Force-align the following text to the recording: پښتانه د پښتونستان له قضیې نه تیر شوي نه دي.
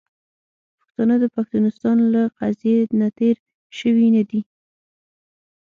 پښتانه 0.79 1.15
د 1.19 1.25
پښتونستان 1.35 1.97
له 2.13 2.21
قضیې 2.39 2.77
نه 2.99 3.07
تیر 3.17 3.35
شوي 3.79 4.07
نه 4.15 4.23
دي. 4.29 4.41